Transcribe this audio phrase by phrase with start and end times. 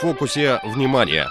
[0.00, 1.30] фокусе внимания.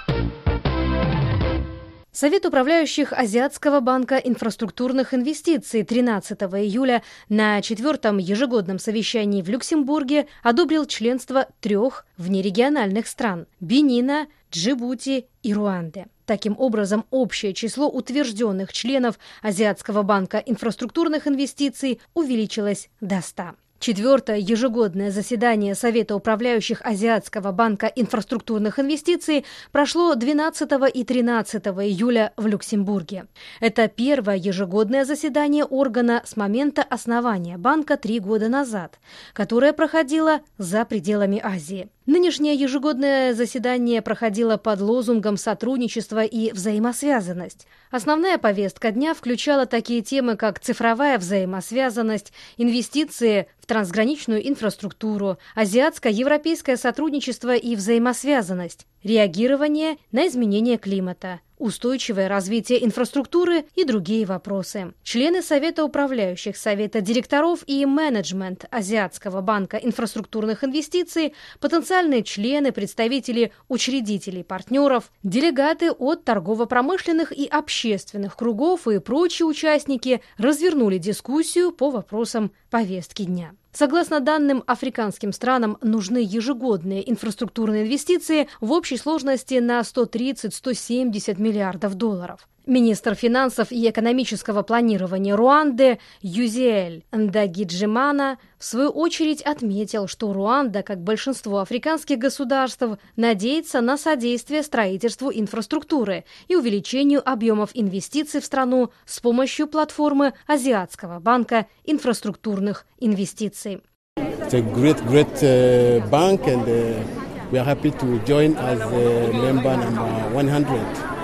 [2.11, 10.85] Совет управляющих Азиатского банка инфраструктурных инвестиций 13 июля на четвертом ежегодном совещании в Люксембурге одобрил
[10.85, 16.05] членство трех внерегиональных стран– Бенина, Джибути и Руанды.
[16.25, 23.43] Таким образом, общее число утвержденных членов Азиатского банка инфраструктурных инвестиций увеличилось до 100.
[23.79, 32.47] Четвертое ежегодное заседание Совета управляющих Азиатского банка инфраструктурных инвестиций прошло 12 и 13 июля в
[32.47, 33.27] Люксембурге.
[33.59, 38.97] Это первое ежегодное заседание органа с момента основания банка три года назад,
[39.33, 41.89] которое проходило за пределами Азии.
[42.05, 47.65] Нынешнее ежегодное заседание проходило под лозунгом «Сотрудничество и взаимосвязанность».
[47.89, 57.55] Основная повестка дня включала такие темы, как цифровая взаимосвязанность, инвестиции в трансграничную инфраструктуру, азиатско-европейское сотрудничество
[57.55, 64.93] и взаимосвязанность, реагирование на изменение климата, устойчивое развитие инфраструктуры и другие вопросы.
[65.03, 74.43] Члены Совета управляющих, Совета директоров и менеджмент Азиатского банка инфраструктурных инвестиций, потенциальные члены, представители учредителей,
[74.43, 83.23] партнеров, делегаты от торгово-промышленных и общественных кругов и прочие участники развернули дискуссию по вопросам повестки
[83.23, 83.53] дня.
[83.75, 92.47] Согласно данным, африканским странам нужны ежегодные инфраструктурные инвестиции в общей сложности на 130-170 миллиардов долларов.
[92.65, 100.99] Министр финансов и экономического планирования Руанды Юзиэль Ndagijimana в свою очередь отметил, что Руанда, как
[100.99, 102.83] большинство африканских государств,
[103.15, 111.19] надеется на содействие строительству инфраструктуры и увеличению объемов инвестиций в страну с помощью платформы Азиатского
[111.19, 113.81] банка инфраструктурных инвестиций.
[114.17, 117.03] It's a great, great uh, bank and uh,
[117.51, 121.14] we are happy to join as uh, member number 100.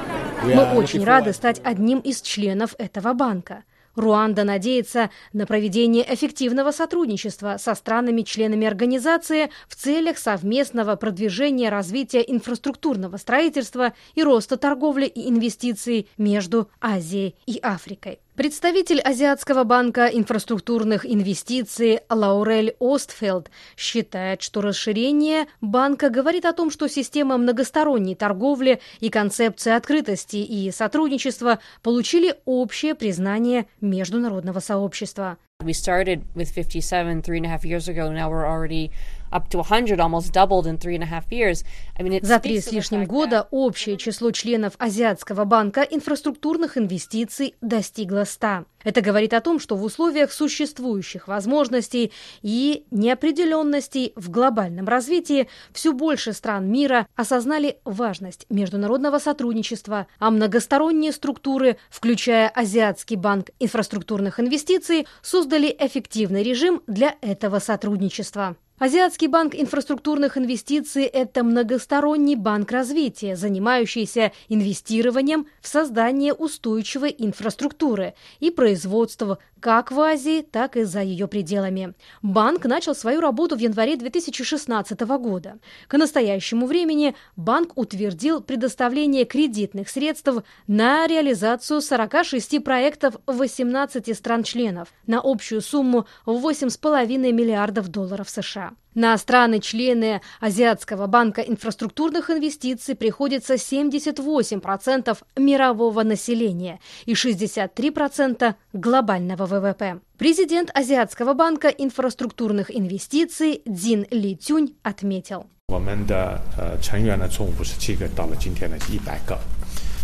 [0.43, 3.63] Мы очень рады стать одним из членов этого банка.
[3.95, 13.17] Руанда надеется на проведение эффективного сотрудничества со странами-членами организации в целях совместного продвижения развития инфраструктурного
[13.17, 18.19] строительства и роста торговли и инвестиций между Азией и Африкой.
[18.35, 26.87] Представитель Азиатского банка инфраструктурных инвестиций Лаурель Остфелд считает, что расширение банка говорит о том, что
[26.87, 35.37] система многосторонней торговли и концепция открытости и сотрудничества получили общее признание международного сообщества.
[35.61, 38.09] We started with 57 three and a half years ago.
[38.11, 38.91] Now we're already
[39.31, 41.63] up to 100, almost doubled in three and a half years.
[41.97, 48.23] I mean, За три с лишним года общее число членов Азиатского банка инфраструктурных инвестиций достигло
[48.25, 48.65] 100.
[48.83, 52.11] Это говорит о том, что в условиях существующих возможностей
[52.41, 61.11] и неопределенностей в глобальном развитии все больше стран мира осознали важность международного сотрудничества, а многосторонние
[61.11, 68.55] структуры, включая Азиатский банк инфраструктурных инвестиций, создали эффективный режим для этого сотрудничества.
[68.81, 78.49] Азиатский банк инфраструктурных инвестиций– это многосторонний банк развития, занимающийся инвестированием в создание устойчивой инфраструктуры и
[78.49, 81.93] производство как в Азии, так и за ее пределами.
[82.23, 85.59] Банк начал свою работу в январе 2016 года.
[85.87, 95.21] К настоящему времени банк утвердил предоставление кредитных средств на реализацию 46 проектов 18 стран-членов на
[95.23, 98.70] общую сумму в 8,5 миллиардов долларов США.
[98.94, 110.00] На страны-члены Азиатского банка инфраструктурных инвестиций приходится 78% мирового населения и 63% глобального ВВП.
[110.16, 115.46] Президент Азиатского банка инфраструктурных инвестиций Дин Ли Тюнь отметил.
[115.68, 119.36] 我们的呃成员呢，从五十七个到了今天的一百个，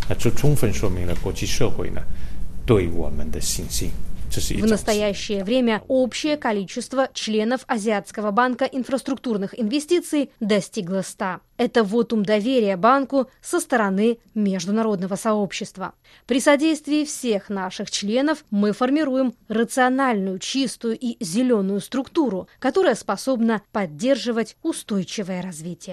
[0.09, 2.03] 那这充分说明了国际社会呢
[2.66, 3.91] 对我们的信心。
[4.36, 11.40] В настоящее время общее количество членов Азиатского банка инфраструктурных инвестиций достигло 100.
[11.58, 15.94] Это вотум доверия банку со стороны международного сообщества.
[16.28, 24.56] При содействии всех наших членов мы формируем рациональную, чистую и зеленую структуру, которая способна поддерживать
[24.62, 25.85] устойчивое развитие.